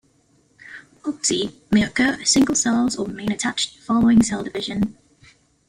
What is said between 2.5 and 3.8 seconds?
cells or remain attached